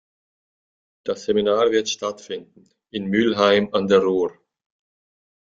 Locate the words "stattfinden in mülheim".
1.87-3.69